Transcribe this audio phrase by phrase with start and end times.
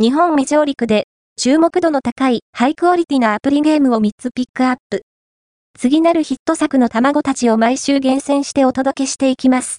[0.00, 5.02] 日本未上陸で注目度の高いハイクオリティなアプリゲームを3つピックアップ。
[5.76, 9.76] 次なるヒット作の卵たちを毎週厳選してお届けしていきます。